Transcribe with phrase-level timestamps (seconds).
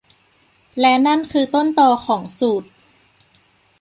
[0.79, 2.63] และนั่นคือต้นตอของสูต